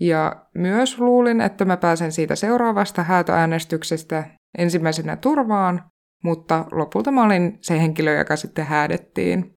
Ja 0.00 0.46
myös 0.54 0.98
luulin, 0.98 1.40
että 1.40 1.64
mä 1.64 1.76
pääsen 1.76 2.12
siitä 2.12 2.36
seuraavasta 2.36 3.02
häätöäänestyksestä 3.02 4.24
ensimmäisenä 4.58 5.16
turvaan, 5.16 5.82
mutta 6.24 6.64
lopulta 6.72 7.10
mä 7.10 7.24
olin 7.24 7.58
se 7.60 7.80
henkilö, 7.80 8.18
joka 8.18 8.36
sitten 8.36 8.66
häädettiin. 8.66 9.52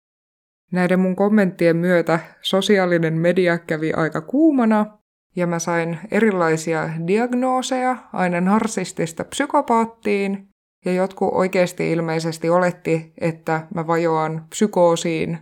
Näiden 0.72 1.00
mun 1.00 1.16
kommenttien 1.16 1.78
myötä 1.78 2.20
sosiaalinen 2.42 3.14
media 3.14 3.58
kävi 3.58 3.94
aika 3.94 4.22
kuumana, 4.22 5.00
ja 5.36 5.48
mä 5.48 5.60
sain 5.60 6.00
erilaisia 6.12 6.90
diagnooseja 7.08 7.98
aina 8.14 8.42
narsistista 8.42 9.24
psykopaattiin, 9.24 10.50
ja 10.86 10.94
jotkut 10.94 11.30
oikeasti 11.34 11.92
ilmeisesti 11.92 12.50
oletti, 12.50 13.14
että 13.22 13.68
mä 13.76 13.88
vajoan 13.88 14.46
psykoosiin, 14.50 15.40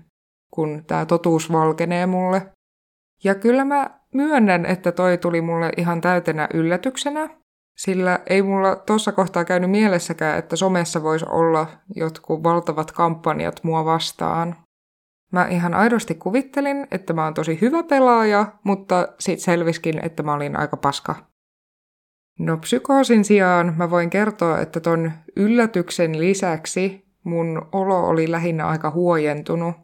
kun 0.54 0.84
tämä 0.88 1.06
totuus 1.06 1.52
valkenee 1.52 2.06
mulle. 2.06 2.52
Ja 3.24 3.36
kyllä 3.36 3.66
mä 3.66 3.97
myönnän, 4.18 4.66
että 4.66 4.92
toi 4.92 5.18
tuli 5.18 5.42
mulle 5.42 5.70
ihan 5.78 6.02
täytenä 6.02 6.48
yllätyksenä, 6.54 7.30
sillä 7.78 8.20
ei 8.28 8.42
mulla 8.42 8.76
tuossa 8.76 9.12
kohtaa 9.12 9.46
käynyt 9.46 9.72
mielessäkään, 9.72 10.40
että 10.40 10.56
somessa 10.56 11.04
voisi 11.04 11.26
olla 11.30 11.68
jotkut 11.96 12.44
valtavat 12.44 12.92
kampanjat 12.92 13.64
mua 13.64 13.86
vastaan. 13.86 14.56
Mä 15.32 15.48
ihan 15.48 15.74
aidosti 15.74 16.16
kuvittelin, 16.16 16.88
että 16.92 17.14
mä 17.14 17.24
oon 17.24 17.34
tosi 17.34 17.58
hyvä 17.62 17.84
pelaaja, 17.84 18.46
mutta 18.64 19.08
sit 19.20 19.40
selviskin, 19.40 20.06
että 20.06 20.24
mä 20.24 20.34
olin 20.34 20.60
aika 20.60 20.78
paska. 20.78 21.16
No 22.40 22.58
psykoosin 22.58 23.26
sijaan 23.26 23.74
mä 23.78 23.90
voin 23.90 24.10
kertoa, 24.10 24.60
että 24.60 24.80
ton 24.80 25.12
yllätyksen 25.36 26.20
lisäksi 26.20 27.08
mun 27.24 27.68
olo 27.72 28.08
oli 28.08 28.32
lähinnä 28.32 28.68
aika 28.68 28.90
huojentunut. 28.92 29.76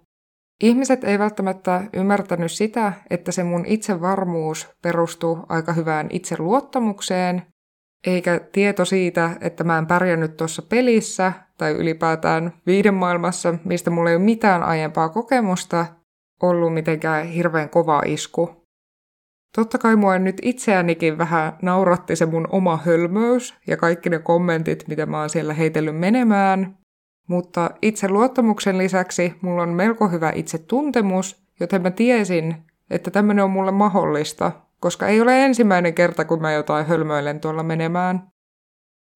Ihmiset 0.63 1.03
ei 1.03 1.19
välttämättä 1.19 1.83
ymmärtänyt 1.93 2.51
sitä, 2.51 2.93
että 3.09 3.31
se 3.31 3.43
mun 3.43 3.65
itsevarmuus 3.65 4.69
perustuu 4.81 5.39
aika 5.49 5.73
hyvään 5.73 6.07
itseluottamukseen 6.09 7.41
eikä 8.07 8.39
tieto 8.51 8.85
siitä, 8.85 9.31
että 9.41 9.63
mä 9.63 9.77
en 9.77 9.87
pärjännyt 9.87 10.37
tuossa 10.37 10.61
pelissä 10.61 11.33
tai 11.57 11.71
ylipäätään 11.71 12.53
viiden 12.65 12.93
maailmassa, 12.93 13.53
mistä 13.65 13.89
mulla 13.89 14.09
ei 14.09 14.15
ole 14.15 14.23
mitään 14.23 14.63
aiempaa 14.63 15.09
kokemusta, 15.09 15.85
ollut 16.43 16.73
mitenkään 16.73 17.25
hirveän 17.25 17.69
kova 17.69 18.01
isku. 18.05 18.65
Totta 19.55 19.77
kai 19.77 19.95
mua 19.95 20.19
nyt 20.19 20.37
itseänikin 20.41 21.17
vähän 21.17 21.57
nauratti 21.61 22.15
se 22.15 22.25
mun 22.25 22.47
oma 22.51 22.79
hölmöys 22.85 23.55
ja 23.67 23.77
kaikki 23.77 24.09
ne 24.09 24.19
kommentit, 24.19 24.87
mitä 24.87 25.05
mä 25.05 25.19
oon 25.19 25.29
siellä 25.29 25.53
heitellyt 25.53 25.99
menemään, 25.99 26.77
mutta 27.27 27.69
itse 27.81 28.09
luottamuksen 28.09 28.77
lisäksi 28.77 29.35
mulla 29.41 29.63
on 29.63 29.69
melko 29.69 30.07
hyvä 30.07 30.31
itsetuntemus, 30.35 31.43
joten 31.59 31.81
mä 31.81 31.91
tiesin, 31.91 32.55
että 32.89 33.11
tämmöinen 33.11 33.43
on 33.43 33.51
mulle 33.51 33.71
mahdollista 33.71 34.51
koska 34.83 35.07
ei 35.07 35.21
ole 35.21 35.45
ensimmäinen 35.45 35.93
kerta, 35.93 36.25
kun 36.25 36.41
mä 36.41 36.51
jotain 36.51 36.85
hölmöilen 36.85 37.39
tuolla 37.39 37.63
menemään. 37.63 38.27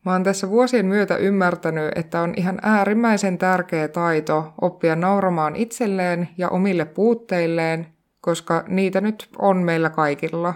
Mä 0.06 0.12
oon 0.12 0.24
tässä 0.24 0.50
vuosien 0.50 0.86
myötä 0.86 1.18
ymmärtänyt, 1.18 1.92
että 1.96 2.22
on 2.22 2.34
ihan 2.38 2.60
äärimmäisen 2.62 3.38
tärkeä 3.38 3.88
taito 3.88 4.54
oppia 4.62 4.96
nauramaan 4.96 5.56
itselleen 5.56 6.30
ja 6.38 6.50
omille 6.50 6.86
puutteilleen, 6.86 7.88
koska 8.22 8.64
niitä 8.68 9.02
nyt 9.02 9.30
on 9.40 9.58
meillä 9.58 9.90
kaikilla. 9.90 10.54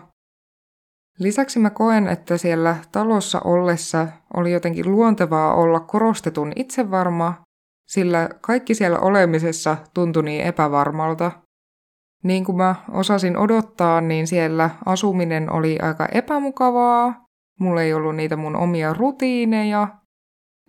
Lisäksi 1.20 1.60
mä 1.60 1.70
koen, 1.70 2.08
että 2.08 2.38
siellä 2.38 2.76
talossa 2.92 3.40
ollessa 3.40 4.08
oli 4.38 4.52
jotenkin 4.52 4.92
luontevaa 4.92 5.56
olla 5.56 5.80
korostetun 5.80 6.52
itsevarma, 6.56 7.42
sillä 7.88 8.30
kaikki 8.42 8.76
siellä 8.76 9.00
olemisessa 9.00 9.78
tuntui 9.94 10.24
niin 10.24 10.42
epävarmalta. 10.42 11.32
Niin 12.24 12.46
kuin 12.46 12.58
mä 12.58 12.76
osasin 12.92 13.38
odottaa, 13.38 14.02
niin 14.02 14.28
siellä 14.28 14.70
asuminen 14.86 15.52
oli 15.52 15.80
aika 15.82 16.08
epämukavaa. 16.12 17.26
Mulla 17.60 17.82
ei 17.82 17.94
ollut 17.94 18.16
niitä 18.16 18.36
mun 18.36 18.56
omia 18.56 18.94
rutiineja. 18.94 19.88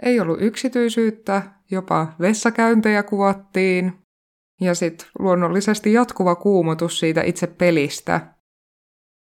Ei 0.03 0.21
ollut 0.21 0.43
yksityisyyttä, 0.43 1.43
jopa 1.71 2.07
vessakäyntejä 2.21 3.03
kuvattiin. 3.03 3.99
Ja 4.61 4.75
sitten 4.75 5.09
luonnollisesti 5.19 5.93
jatkuva 5.93 6.35
kuumotus 6.35 7.01
siitä 7.01 7.23
itse 7.23 7.47
pelistä. 7.47 8.21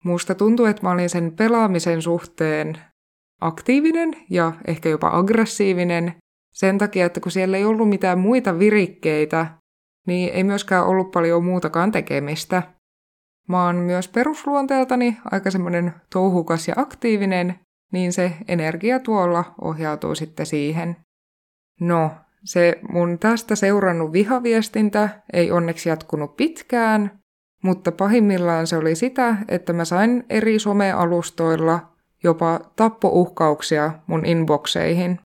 Musta 0.05 0.35
tuntui, 0.35 0.71
että 0.71 0.83
mä 0.83 0.91
olin 0.91 1.11
sen 1.11 1.33
pelaamisen 1.33 2.03
suhteen 2.03 2.79
aktiivinen 3.41 4.17
ja 4.31 4.53
ehkä 4.67 4.88
jopa 4.88 5.11
aggressiivinen 5.12 6.14
sen 6.53 6.79
takia, 6.79 7.07
että 7.07 7.21
kun 7.21 7.33
siellä 7.33 7.57
ei 7.57 7.64
ollut 7.64 7.88
mitään 7.88 8.19
muita 8.19 8.59
virikkeitä, 8.59 9.47
niin 10.07 10.33
ei 10.33 10.45
myöskään 10.45 10.87
ollut 10.87 11.11
paljon 11.11 11.45
muutakaan 11.45 11.93
tekemistä. 11.93 12.62
Mä 13.49 13.64
oon 13.64 13.76
myös 13.76 14.09
perusluonteeltani 14.09 15.17
aika 15.31 15.50
semmoinen 15.50 15.95
touhukas 16.12 16.69
ja 16.69 16.75
aktiivinen, 16.76 17.55
niin 17.93 18.12
se 18.12 18.33
energia 18.49 19.00
tuolla 19.00 19.55
ohjautuu 19.61 20.14
sitten 20.14 20.47
siihen. 20.47 20.97
No, 21.81 22.11
se 22.45 22.81
mun 22.93 23.19
tästä 23.19 23.57
seurannut 23.57 24.12
vihaviestintä 24.12 25.09
ei 25.33 25.53
onneksi 25.53 25.88
jatkunut 25.88 26.37
pitkään, 26.37 27.19
mutta 27.62 27.93
pahimmillaan 27.93 28.67
se 28.67 28.76
oli 28.76 28.95
sitä, 28.95 29.37
että 29.49 29.73
mä 29.73 29.85
sain 29.85 30.25
eri 30.31 30.59
somealustoilla 30.59 31.93
jopa 32.25 32.61
tappouhkauksia 32.76 33.93
mun 34.07 34.26
inboxeihin. 34.26 35.21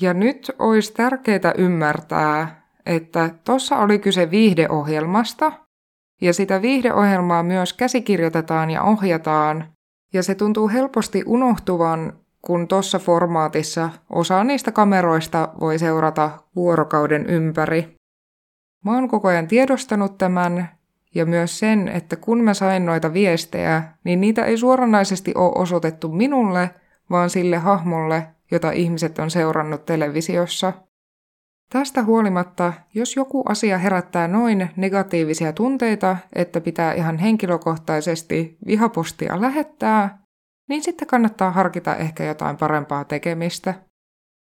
Ja 0.00 0.14
nyt 0.14 0.50
olisi 0.58 0.94
tärkeää 0.94 1.54
ymmärtää, 1.58 2.62
että 2.86 3.30
tuossa 3.44 3.76
oli 3.76 3.98
kyse 3.98 4.30
viihdeohjelmasta, 4.30 5.52
ja 6.20 6.34
sitä 6.34 6.62
viihdeohjelmaa 6.62 7.42
myös 7.42 7.72
käsikirjoitetaan 7.72 8.70
ja 8.70 8.82
ohjataan, 8.82 9.72
ja 10.12 10.22
se 10.22 10.34
tuntuu 10.34 10.68
helposti 10.68 11.22
unohtuvan, 11.26 12.12
kun 12.42 12.68
tuossa 12.68 12.98
formaatissa 12.98 13.90
osa 14.10 14.44
niistä 14.44 14.72
kameroista 14.72 15.48
voi 15.60 15.78
seurata 15.78 16.30
vuorokauden 16.56 17.26
ympäri. 17.26 17.94
Mä 18.84 18.94
oon 18.94 19.08
koko 19.08 19.28
ajan 19.28 19.48
tiedostanut 19.48 20.18
tämän 20.18 20.77
ja 21.18 21.26
myös 21.26 21.58
sen, 21.58 21.88
että 21.88 22.16
kun 22.16 22.44
mä 22.44 22.54
sain 22.54 22.86
noita 22.86 23.12
viestejä, 23.12 23.82
niin 24.04 24.20
niitä 24.20 24.44
ei 24.44 24.58
suoranaisesti 24.58 25.32
ole 25.34 25.52
osoitettu 25.54 26.08
minulle, 26.08 26.70
vaan 27.10 27.30
sille 27.30 27.56
hahmolle, 27.56 28.26
jota 28.50 28.70
ihmiset 28.70 29.18
on 29.18 29.30
seurannut 29.30 29.86
televisiossa. 29.86 30.72
Tästä 31.72 32.02
huolimatta, 32.02 32.72
jos 32.94 33.16
joku 33.16 33.42
asia 33.48 33.78
herättää 33.78 34.28
noin 34.28 34.70
negatiivisia 34.76 35.52
tunteita, 35.52 36.16
että 36.32 36.60
pitää 36.60 36.92
ihan 36.92 37.18
henkilökohtaisesti 37.18 38.56
vihapostia 38.66 39.40
lähettää, 39.40 40.18
niin 40.68 40.82
sitten 40.82 41.08
kannattaa 41.08 41.50
harkita 41.50 41.96
ehkä 41.96 42.24
jotain 42.24 42.56
parempaa 42.56 43.04
tekemistä. 43.04 43.74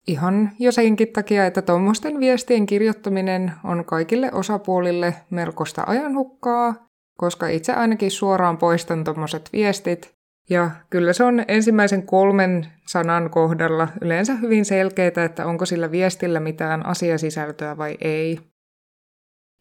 Ihan 0.06 0.50
jo 0.58 0.73
senkin 0.73 1.08
takia, 1.08 1.46
että 1.46 1.62
tuommoisten 1.62 2.20
viestien 2.20 2.66
kirjoittaminen 2.66 3.52
on 3.64 3.84
kaikille 3.84 4.32
osapuolille 4.32 5.14
melkoista 5.30 5.84
ajanhukkaa, 5.87 6.88
koska 7.18 7.49
itse 7.49 7.73
ainakin 7.73 8.11
suoraan 8.11 8.58
poistan 8.58 9.04
tuommoiset 9.04 9.50
viestit, 9.52 10.14
ja 10.50 10.70
kyllä 10.90 11.12
se 11.12 11.25
on 11.25 11.44
ensimmäisen 11.49 12.06
kolmen 12.06 12.66
sanan 12.87 13.30
kohdalla 13.30 13.88
yleensä 14.00 14.34
hyvin 14.34 14.64
selkeää, 14.64 15.25
että 15.25 15.46
onko 15.46 15.66
sillä 15.66 15.90
viestillä 15.90 16.40
mitään 16.40 16.87
asiasisältöä 16.87 17.76
vai 17.76 17.96
ei. 18.00 18.40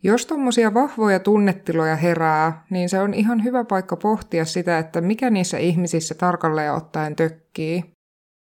Jos 0.04 0.26
tuommoisia 0.26 0.74
vahvoja 0.74 1.20
tunnetiloja 1.20 1.96
herää, 1.96 2.66
niin 2.70 2.90
se 2.90 3.00
on 3.00 3.14
ihan 3.14 3.44
hyvä 3.44 3.64
paikka 3.64 3.96
pohtia 3.96 4.46
sitä, 4.46 4.78
että 4.80 5.02
mikä 5.02 5.30
niissä 5.30 5.58
ihmisissä 5.58 6.16
tarkalleen 6.16 6.74
ottaen 6.74 7.16
tökkii. 7.16 7.94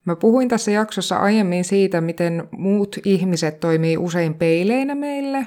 Mä 0.06 0.16
puhuin 0.16 0.48
tässä 0.48 0.70
jaksossa 0.70 1.16
aiemmin 1.16 1.64
siitä, 1.64 2.00
miten 2.00 2.48
muut 2.50 2.96
ihmiset 3.04 3.60
toimii 3.60 3.96
usein 3.96 4.34
peileinä 4.34 4.94
meille, 4.94 5.46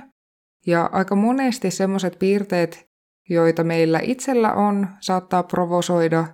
ja 0.67 0.89
aika 0.91 1.15
monesti 1.15 1.71
semmoiset 1.71 2.19
piirteet, 2.19 2.87
joita 3.29 3.63
meillä 3.63 3.99
itsellä 4.03 4.53
on, 4.53 4.87
saattaa 4.99 5.43
provosoida, 5.43 6.25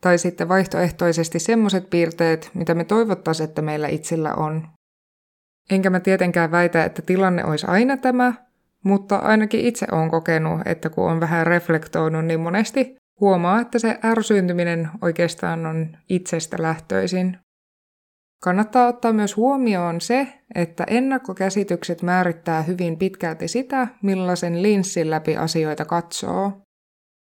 tai 0.00 0.18
sitten 0.18 0.48
vaihtoehtoisesti 0.48 1.38
semmoiset 1.38 1.90
piirteet, 1.90 2.50
mitä 2.54 2.74
me 2.74 2.84
toivottaisiin, 2.84 3.48
että 3.48 3.62
meillä 3.62 3.88
itsellä 3.88 4.34
on. 4.34 4.68
Enkä 5.70 5.90
mä 5.90 6.00
tietenkään 6.00 6.50
väitä, 6.50 6.84
että 6.84 7.02
tilanne 7.02 7.44
olisi 7.44 7.66
aina 7.68 7.96
tämä, 7.96 8.32
mutta 8.84 9.16
ainakin 9.16 9.60
itse 9.60 9.86
olen 9.92 10.10
kokenut, 10.10 10.60
että 10.64 10.90
kun 10.90 11.10
on 11.10 11.20
vähän 11.20 11.46
reflektoinut, 11.46 12.24
niin 12.24 12.40
monesti 12.40 12.96
huomaa, 13.20 13.60
että 13.60 13.78
se 13.78 13.98
ärsyyntyminen 14.04 14.88
oikeastaan 15.02 15.66
on 15.66 15.96
itsestä 16.08 16.56
lähtöisin. 16.60 17.38
Kannattaa 18.46 18.88
ottaa 18.88 19.12
myös 19.12 19.36
huomioon 19.36 20.00
se, 20.00 20.28
että 20.54 20.84
ennakkokäsitykset 20.86 22.02
määrittää 22.02 22.62
hyvin 22.62 22.98
pitkälti 22.98 23.48
sitä, 23.48 23.88
millaisen 24.02 24.62
linssin 24.62 25.10
läpi 25.10 25.36
asioita 25.36 25.84
katsoo. 25.84 26.52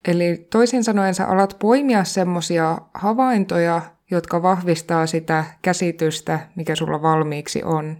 Eli 0.08 0.46
toisin 0.50 0.84
sanoen 0.84 1.14
sä 1.14 1.26
alat 1.26 1.56
poimia 1.58 2.04
semmosia 2.04 2.78
havaintoja, 2.94 3.82
jotka 4.10 4.42
vahvistaa 4.42 5.06
sitä 5.06 5.44
käsitystä, 5.62 6.40
mikä 6.56 6.74
sulla 6.74 7.02
valmiiksi 7.02 7.62
on. 7.62 7.96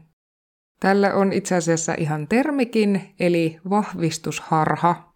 Tällä 0.81 1.15
on 1.15 1.33
itse 1.33 1.55
asiassa 1.55 1.95
ihan 1.99 2.29
termikin, 2.29 3.15
eli 3.21 3.61
vahvistusharha. 3.71 5.13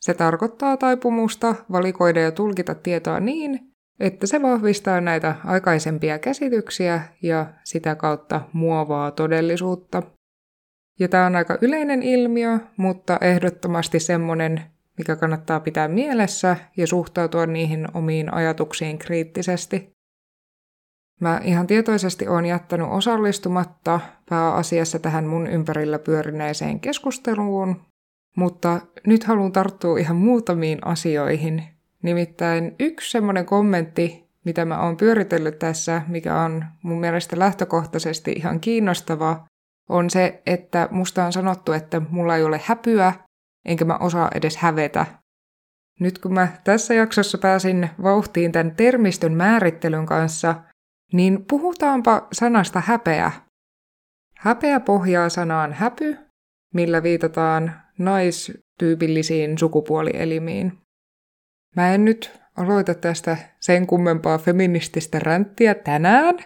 Se 0.00 0.14
tarkoittaa 0.14 0.76
taipumusta 0.76 1.54
valikoida 1.72 2.20
ja 2.20 2.32
tulkita 2.32 2.74
tietoa 2.74 3.20
niin, 3.20 3.71
että 4.00 4.26
se 4.26 4.42
vahvistaa 4.42 5.00
näitä 5.00 5.34
aikaisempia 5.44 6.18
käsityksiä 6.18 7.02
ja 7.22 7.46
sitä 7.64 7.94
kautta 7.94 8.40
muovaa 8.52 9.10
todellisuutta. 9.10 10.02
Ja 11.00 11.08
tämä 11.08 11.26
on 11.26 11.36
aika 11.36 11.58
yleinen 11.60 12.02
ilmiö, 12.02 12.58
mutta 12.76 13.18
ehdottomasti 13.20 14.00
semmoinen, 14.00 14.62
mikä 14.98 15.16
kannattaa 15.16 15.60
pitää 15.60 15.88
mielessä 15.88 16.56
ja 16.76 16.86
suhtautua 16.86 17.46
niihin 17.46 17.88
omiin 17.94 18.34
ajatuksiin 18.34 18.98
kriittisesti. 18.98 19.92
Mä 21.20 21.40
ihan 21.44 21.66
tietoisesti 21.66 22.28
olen 22.28 22.46
jättänyt 22.46 22.86
osallistumatta 22.90 24.00
pääasiassa 24.28 24.98
tähän 24.98 25.24
mun 25.24 25.46
ympärillä 25.46 25.98
pyörineeseen 25.98 26.80
keskusteluun, 26.80 27.80
mutta 28.36 28.80
nyt 29.06 29.24
haluan 29.24 29.52
tarttua 29.52 29.98
ihan 29.98 30.16
muutamiin 30.16 30.86
asioihin, 30.86 31.62
Nimittäin 32.02 32.76
yksi 32.80 33.10
semmoinen 33.10 33.46
kommentti, 33.46 34.28
mitä 34.44 34.64
mä 34.64 34.82
oon 34.82 34.96
pyöritellyt 34.96 35.58
tässä, 35.58 36.02
mikä 36.08 36.40
on 36.40 36.64
mun 36.82 37.00
mielestä 37.00 37.38
lähtökohtaisesti 37.38 38.32
ihan 38.32 38.60
kiinnostava, 38.60 39.46
on 39.88 40.10
se, 40.10 40.42
että 40.46 40.88
musta 40.90 41.24
on 41.24 41.32
sanottu, 41.32 41.72
että 41.72 42.02
mulla 42.10 42.36
ei 42.36 42.44
ole 42.44 42.60
häpyä, 42.64 43.12
enkä 43.64 43.84
mä 43.84 43.96
osaa 43.96 44.30
edes 44.34 44.56
hävetä. 44.56 45.06
Nyt 46.00 46.18
kun 46.18 46.34
mä 46.34 46.48
tässä 46.64 46.94
jaksossa 46.94 47.38
pääsin 47.38 47.90
vauhtiin 48.02 48.52
tämän 48.52 48.76
termistön 48.76 49.32
määrittelyn 49.32 50.06
kanssa, 50.06 50.54
niin 51.12 51.44
puhutaanpa 51.48 52.28
sanasta 52.32 52.82
häpeä. 52.86 53.32
Häpeä 54.36 54.80
pohjaa 54.80 55.28
sanaan 55.28 55.72
häpy, 55.72 56.16
millä 56.74 57.02
viitataan 57.02 57.72
naistyypillisiin 57.98 59.58
sukupuolielimiin. 59.58 60.81
Mä 61.76 61.94
en 61.94 62.04
nyt 62.04 62.40
aloita 62.56 62.94
tästä 62.94 63.36
sen 63.60 63.86
kummempaa 63.86 64.38
feminististä 64.38 65.18
ränttiä 65.18 65.74
tänään, 65.74 66.38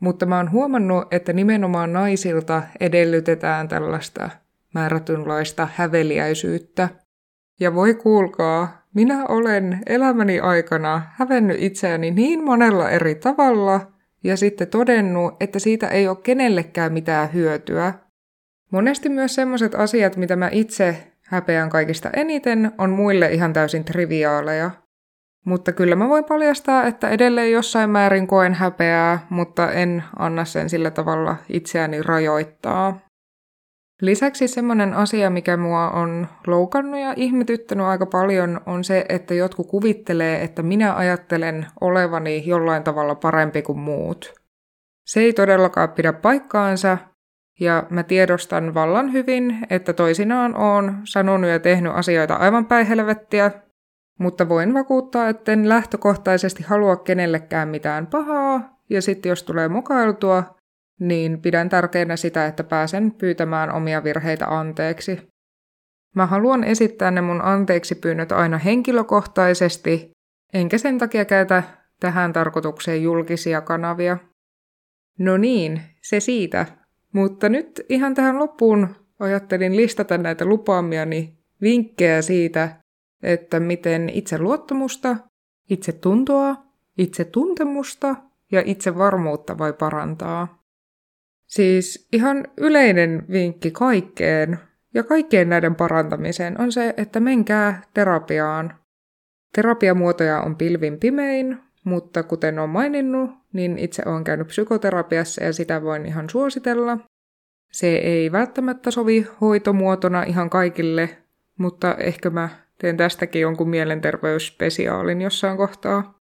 mutta 0.00 0.26
mä 0.26 0.36
oon 0.36 0.52
huomannut, 0.52 1.14
että 1.14 1.32
nimenomaan 1.32 1.92
naisilta 1.92 2.62
edellytetään 2.80 3.68
tällaista 3.68 4.30
määrätynlaista 4.74 5.68
häveliäisyyttä. 5.74 6.88
Ja 7.60 7.74
voi 7.74 7.94
kuulkaa, 7.94 8.84
minä 8.94 9.26
olen 9.26 9.80
elämäni 9.86 10.40
aikana 10.40 11.02
hävennyt 11.12 11.62
itseäni 11.62 12.10
niin 12.10 12.44
monella 12.44 12.90
eri 12.90 13.14
tavalla 13.14 13.92
ja 14.24 14.36
sitten 14.36 14.68
todennut, 14.68 15.34
että 15.40 15.58
siitä 15.58 15.88
ei 15.88 16.08
ole 16.08 16.16
kenellekään 16.22 16.92
mitään 16.92 17.32
hyötyä. 17.32 17.94
Monesti 18.72 19.08
myös 19.08 19.34
sellaiset 19.34 19.74
asiat, 19.74 20.16
mitä 20.16 20.36
mä 20.36 20.48
itse 20.52 21.13
häpeän 21.26 21.70
kaikista 21.70 22.10
eniten, 22.10 22.72
on 22.78 22.90
muille 22.90 23.32
ihan 23.32 23.52
täysin 23.52 23.84
triviaaleja. 23.84 24.70
Mutta 25.46 25.72
kyllä 25.72 25.96
mä 25.96 26.08
voin 26.08 26.24
paljastaa, 26.24 26.86
että 26.86 27.08
edelleen 27.08 27.52
jossain 27.52 27.90
määrin 27.90 28.26
koen 28.26 28.54
häpeää, 28.54 29.26
mutta 29.30 29.72
en 29.72 30.04
anna 30.18 30.44
sen 30.44 30.70
sillä 30.70 30.90
tavalla 30.90 31.36
itseäni 31.48 32.02
rajoittaa. 32.02 32.98
Lisäksi 34.02 34.48
semmoinen 34.48 34.94
asia, 34.94 35.30
mikä 35.30 35.56
mua 35.56 35.90
on 35.90 36.26
loukannut 36.46 37.00
ja 37.00 37.14
ihmetyttänyt 37.16 37.86
aika 37.86 38.06
paljon, 38.06 38.60
on 38.66 38.84
se, 38.84 39.06
että 39.08 39.34
jotkut 39.34 39.66
kuvittelee, 39.66 40.42
että 40.42 40.62
minä 40.62 40.94
ajattelen 40.94 41.66
olevani 41.80 42.42
jollain 42.46 42.82
tavalla 42.82 43.14
parempi 43.14 43.62
kuin 43.62 43.78
muut. 43.78 44.34
Se 45.06 45.20
ei 45.20 45.32
todellakaan 45.32 45.88
pidä 45.88 46.12
paikkaansa, 46.12 46.98
ja 47.60 47.86
mä 47.90 48.02
tiedostan 48.02 48.74
vallan 48.74 49.12
hyvin, 49.12 49.58
että 49.70 49.92
toisinaan 49.92 50.56
oon 50.56 51.00
sanonut 51.04 51.50
ja 51.50 51.58
tehnyt 51.60 51.92
asioita 51.94 52.34
aivan 52.34 52.66
päin 52.66 52.86
helvettiä, 52.86 53.50
mutta 54.18 54.48
voin 54.48 54.74
vakuuttaa, 54.74 55.28
etten 55.28 55.68
lähtökohtaisesti 55.68 56.62
halua 56.62 56.96
kenellekään 56.96 57.68
mitään 57.68 58.06
pahaa, 58.06 58.78
ja 58.90 59.02
sitten 59.02 59.30
jos 59.30 59.42
tulee 59.42 59.68
mukailtua, 59.68 60.54
niin 61.00 61.42
pidän 61.42 61.68
tärkeänä 61.68 62.16
sitä, 62.16 62.46
että 62.46 62.64
pääsen 62.64 63.12
pyytämään 63.12 63.72
omia 63.72 64.04
virheitä 64.04 64.46
anteeksi. 64.46 65.28
Mä 66.14 66.26
haluan 66.26 66.64
esittää 66.64 67.10
ne 67.10 67.20
mun 67.20 67.42
anteeksi 67.42 67.94
pyynnöt 67.94 68.32
aina 68.32 68.58
henkilökohtaisesti, 68.58 70.10
enkä 70.52 70.78
sen 70.78 70.98
takia 70.98 71.24
käytä 71.24 71.62
tähän 72.00 72.32
tarkoitukseen 72.32 73.02
julkisia 73.02 73.60
kanavia. 73.60 74.18
No 75.18 75.36
niin, 75.36 75.82
se 76.02 76.20
siitä. 76.20 76.66
Mutta 77.14 77.48
nyt 77.48 77.80
ihan 77.88 78.14
tähän 78.14 78.38
loppuun 78.38 78.88
ajattelin 79.18 79.76
listata 79.76 80.18
näitä 80.18 80.44
lupaamiani 80.44 81.38
vinkkejä 81.62 82.22
siitä, 82.22 82.76
että 83.22 83.60
miten 83.60 84.08
itse 84.08 84.38
luottamusta, 84.38 85.16
itse 85.70 85.92
tuntoa, 85.92 86.56
itse 86.98 87.24
tuntemusta 87.24 88.16
ja 88.52 88.62
itse 88.66 88.98
varmuutta 88.98 89.58
voi 89.58 89.72
parantaa. 89.72 90.62
Siis 91.46 92.08
ihan 92.12 92.44
yleinen 92.56 93.26
vinkki 93.30 93.70
kaikkeen 93.70 94.58
ja 94.94 95.02
kaikkeen 95.02 95.48
näiden 95.48 95.74
parantamiseen 95.74 96.60
on 96.60 96.72
se, 96.72 96.94
että 96.96 97.20
menkää 97.20 97.82
terapiaan. 97.94 98.74
Terapiamuotoja 99.54 100.40
on 100.40 100.56
pilvin 100.56 101.00
pimein, 101.00 101.58
mutta 101.84 102.22
kuten 102.22 102.58
olen 102.58 102.70
maininnut, 102.70 103.30
niin 103.52 103.78
itse 103.78 104.02
olen 104.06 104.24
käynyt 104.24 104.46
psykoterapiassa 104.46 105.44
ja 105.44 105.52
sitä 105.52 105.82
voin 105.82 106.06
ihan 106.06 106.30
suositella. 106.30 106.98
Se 107.72 107.86
ei 107.96 108.32
välttämättä 108.32 108.90
sovi 108.90 109.26
hoitomuotona 109.40 110.22
ihan 110.22 110.50
kaikille, 110.50 111.10
mutta 111.58 111.94
ehkä 111.94 112.30
mä 112.30 112.48
teen 112.78 112.96
tästäkin 112.96 113.42
jonkun 113.42 113.68
mielenterveysspesiaalin 113.68 115.20
jossain 115.20 115.56
kohtaa. 115.56 116.18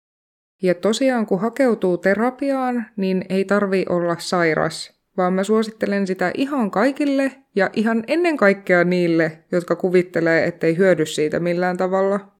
Ja 0.62 0.74
tosiaan 0.74 1.26
kun 1.26 1.40
hakeutuu 1.40 1.98
terapiaan, 1.98 2.86
niin 2.96 3.24
ei 3.28 3.44
tarvi 3.44 3.84
olla 3.88 4.16
sairas, 4.18 5.00
vaan 5.16 5.32
mä 5.32 5.44
suosittelen 5.44 6.06
sitä 6.06 6.30
ihan 6.34 6.70
kaikille 6.70 7.32
ja 7.56 7.70
ihan 7.72 8.04
ennen 8.06 8.36
kaikkea 8.36 8.84
niille, 8.84 9.44
jotka 9.52 9.76
kuvittelee, 9.76 10.44
ettei 10.44 10.76
hyödy 10.76 11.06
siitä 11.06 11.40
millään 11.40 11.76
tavalla. 11.76 12.37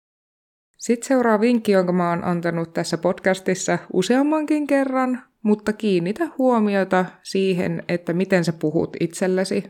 Sitten 0.79 1.09
seuraa 1.09 1.41
vinkki, 1.41 1.73
jonka 1.73 1.93
mä 1.93 2.11
oon 2.11 2.25
antanut 2.25 2.73
tässä 2.73 2.99
podcastissa 2.99 3.79
useammankin 3.93 4.67
kerran, 4.67 5.23
mutta 5.43 5.73
kiinnitä 5.73 6.29
huomiota 6.38 7.05
siihen, 7.23 7.83
että 7.88 8.12
miten 8.12 8.45
sä 8.45 8.53
puhut 8.53 8.97
itsellesi. 9.01 9.64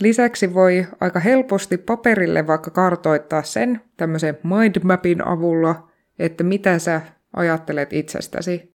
Lisäksi 0.00 0.54
voi 0.54 0.86
aika 1.00 1.20
helposti 1.20 1.78
paperille 1.78 2.46
vaikka 2.46 2.70
kartoittaa 2.70 3.42
sen 3.42 3.80
tämmöisen 3.96 4.38
mindmapin 4.42 5.26
avulla, 5.26 5.90
että 6.18 6.44
mitä 6.44 6.78
sä 6.78 7.00
ajattelet 7.36 7.92
itsestäsi. 7.92 8.74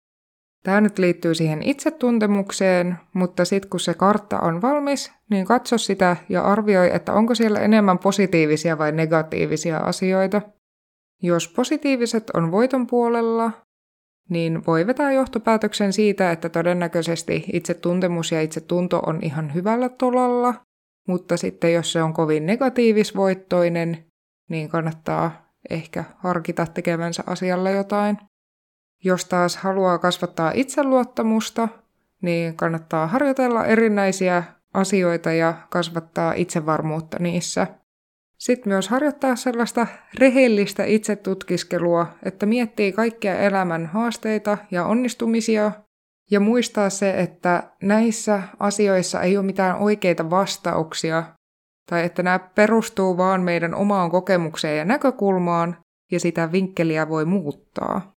Tämä 0.62 0.80
nyt 0.80 0.98
liittyy 0.98 1.34
siihen 1.34 1.62
itsetuntemukseen, 1.62 2.96
mutta 3.14 3.44
sitten 3.44 3.70
kun 3.70 3.80
se 3.80 3.94
kartta 3.94 4.40
on 4.40 4.62
valmis, 4.62 5.12
niin 5.30 5.46
katso 5.46 5.78
sitä 5.78 6.16
ja 6.28 6.42
arvioi, 6.42 6.90
että 6.94 7.12
onko 7.12 7.34
siellä 7.34 7.60
enemmän 7.60 7.98
positiivisia 7.98 8.78
vai 8.78 8.92
negatiivisia 8.92 9.78
asioita. 9.78 10.42
Jos 11.24 11.48
positiiviset 11.48 12.30
on 12.30 12.50
voiton 12.52 12.86
puolella, 12.86 13.50
niin 14.30 14.66
voi 14.66 14.86
vetää 14.86 15.12
johtopäätöksen 15.12 15.92
siitä, 15.92 16.32
että 16.32 16.48
todennäköisesti 16.48 17.44
itsetuntemus 17.52 18.32
ja 18.32 18.42
itsetunto 18.42 18.98
on 19.06 19.18
ihan 19.22 19.54
hyvällä 19.54 19.88
tolalla, 19.88 20.54
mutta 21.08 21.36
sitten 21.36 21.72
jos 21.72 21.92
se 21.92 22.02
on 22.02 22.12
kovin 22.12 22.46
negatiivisvoittoinen, 22.46 24.04
niin 24.50 24.68
kannattaa 24.68 25.52
ehkä 25.70 26.04
harkita 26.18 26.66
tekevänsä 26.66 27.22
asialla 27.26 27.70
jotain. 27.70 28.18
Jos 29.04 29.24
taas 29.24 29.56
haluaa 29.56 29.98
kasvattaa 29.98 30.52
itseluottamusta, 30.54 31.68
niin 32.22 32.56
kannattaa 32.56 33.06
harjoitella 33.06 33.66
erinäisiä 33.66 34.44
asioita 34.74 35.32
ja 35.32 35.54
kasvattaa 35.70 36.32
itsevarmuutta 36.32 37.18
niissä. 37.18 37.66
Sitten 38.44 38.72
myös 38.72 38.88
harjoittaa 38.88 39.36
sellaista 39.36 39.86
rehellistä 40.18 40.84
itsetutkiskelua, 40.84 42.06
että 42.22 42.46
miettii 42.46 42.92
kaikkia 42.92 43.38
elämän 43.38 43.86
haasteita 43.86 44.58
ja 44.70 44.84
onnistumisia 44.84 45.72
ja 46.30 46.40
muistaa 46.40 46.90
se, 46.90 47.20
että 47.20 47.62
näissä 47.82 48.42
asioissa 48.60 49.22
ei 49.22 49.36
ole 49.36 49.46
mitään 49.46 49.76
oikeita 49.76 50.30
vastauksia 50.30 51.24
tai 51.90 52.04
että 52.04 52.22
nämä 52.22 52.38
perustuu 52.38 53.16
vaan 53.16 53.42
meidän 53.42 53.74
omaan 53.74 54.10
kokemukseen 54.10 54.78
ja 54.78 54.84
näkökulmaan 54.84 55.76
ja 56.12 56.20
sitä 56.20 56.52
vinkkeliä 56.52 57.08
voi 57.08 57.24
muuttaa. 57.24 58.12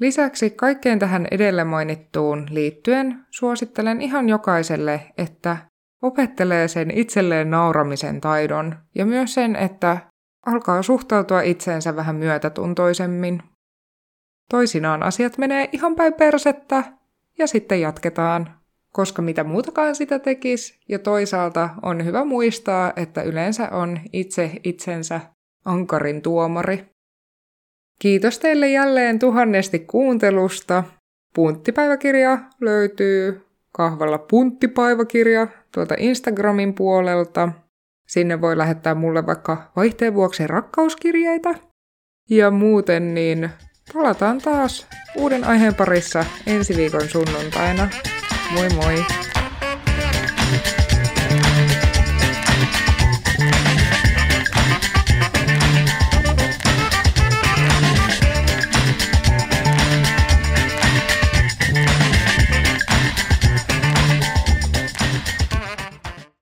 Lisäksi 0.00 0.50
kaikkeen 0.50 0.98
tähän 0.98 1.26
edellä 1.30 1.64
mainittuun 1.64 2.46
liittyen 2.50 3.26
suosittelen 3.30 4.02
ihan 4.02 4.28
jokaiselle, 4.28 5.00
että 5.18 5.56
opettelee 6.02 6.68
sen 6.68 6.90
itselleen 6.90 7.50
nauramisen 7.50 8.20
taidon 8.20 8.74
ja 8.94 9.06
myös 9.06 9.34
sen, 9.34 9.56
että 9.56 9.98
alkaa 10.46 10.82
suhtautua 10.82 11.40
itseensä 11.40 11.96
vähän 11.96 12.16
myötätuntoisemmin. 12.16 13.42
Toisinaan 14.50 15.02
asiat 15.02 15.38
menee 15.38 15.68
ihan 15.72 15.94
päin 15.96 16.14
persettä 16.14 16.84
ja 17.38 17.46
sitten 17.46 17.80
jatketaan, 17.80 18.60
koska 18.92 19.22
mitä 19.22 19.44
muutakaan 19.44 19.94
sitä 19.94 20.18
tekisi, 20.18 20.78
ja 20.88 20.98
toisaalta 20.98 21.70
on 21.82 22.04
hyvä 22.04 22.24
muistaa, 22.24 22.92
että 22.96 23.22
yleensä 23.22 23.68
on 23.68 24.00
itse 24.12 24.50
itsensä 24.64 25.20
ankarin 25.64 26.22
tuomari. 26.22 26.84
Kiitos 27.98 28.38
teille 28.38 28.70
jälleen 28.70 29.18
tuhannesti 29.18 29.78
kuuntelusta. 29.78 30.84
Punttipäiväkirja 31.34 32.38
löytyy 32.60 33.46
kahvalla 33.72 34.18
punttipäiväkirja 34.18 35.46
tuolta 35.74 35.94
Instagramin 35.98 36.74
puolelta. 36.74 37.48
Sinne 38.08 38.40
voi 38.40 38.58
lähettää 38.58 38.94
mulle 38.94 39.26
vaikka 39.26 39.72
vaihteen 39.76 40.14
vuoksi 40.14 40.46
rakkauskirjeitä. 40.46 41.54
Ja 42.30 42.50
muuten 42.50 43.14
niin 43.14 43.50
palataan 43.94 44.38
taas 44.38 44.86
uuden 45.16 45.44
aiheen 45.44 45.74
parissa 45.74 46.24
ensi 46.46 46.76
viikon 46.76 47.08
sunnuntaina. 47.08 47.88
Moi 48.52 48.68
moi! 48.68 49.04